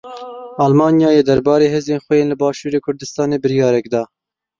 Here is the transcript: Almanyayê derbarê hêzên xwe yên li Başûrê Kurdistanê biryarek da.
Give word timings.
Almanyayê 0.63 1.21
derbarê 1.29 1.67
hêzên 1.75 1.99
xwe 2.05 2.15
yên 2.19 2.29
li 2.31 2.35
Başûrê 2.41 2.79
Kurdistanê 2.85 3.37
biryarek 3.43 3.85
da. 3.93 4.03